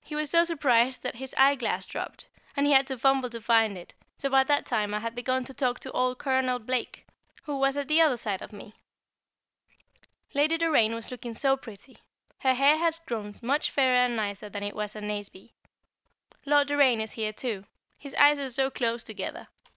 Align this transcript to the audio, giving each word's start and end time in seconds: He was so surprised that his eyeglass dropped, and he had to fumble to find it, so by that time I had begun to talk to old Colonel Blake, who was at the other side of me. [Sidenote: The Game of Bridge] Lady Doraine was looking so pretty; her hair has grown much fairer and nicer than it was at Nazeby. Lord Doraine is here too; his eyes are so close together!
He 0.00 0.14
was 0.14 0.30
so 0.30 0.44
surprised 0.44 1.02
that 1.02 1.16
his 1.16 1.34
eyeglass 1.36 1.88
dropped, 1.88 2.28
and 2.56 2.66
he 2.68 2.72
had 2.72 2.86
to 2.86 2.96
fumble 2.96 3.28
to 3.30 3.40
find 3.40 3.76
it, 3.76 3.94
so 4.16 4.30
by 4.30 4.44
that 4.44 4.64
time 4.64 4.94
I 4.94 5.00
had 5.00 5.16
begun 5.16 5.42
to 5.42 5.52
talk 5.52 5.80
to 5.80 5.90
old 5.90 6.18
Colonel 6.20 6.60
Blake, 6.60 7.04
who 7.42 7.58
was 7.58 7.76
at 7.76 7.88
the 7.88 8.00
other 8.00 8.16
side 8.16 8.42
of 8.42 8.52
me. 8.52 8.76
[Sidenote: 9.58 9.80
The 9.98 9.98
Game 9.98 10.04
of 10.04 10.28
Bridge] 10.28 10.34
Lady 10.40 10.58
Doraine 10.58 10.94
was 10.94 11.10
looking 11.10 11.34
so 11.34 11.56
pretty; 11.56 11.98
her 12.38 12.54
hair 12.54 12.76
has 12.76 13.00
grown 13.00 13.34
much 13.42 13.72
fairer 13.72 14.04
and 14.06 14.14
nicer 14.14 14.48
than 14.48 14.62
it 14.62 14.76
was 14.76 14.94
at 14.94 15.02
Nazeby. 15.02 15.52
Lord 16.44 16.68
Doraine 16.68 17.00
is 17.00 17.14
here 17.14 17.32
too; 17.32 17.64
his 17.98 18.14
eyes 18.14 18.38
are 18.38 18.48
so 18.48 18.70
close 18.70 19.02
together! 19.02 19.48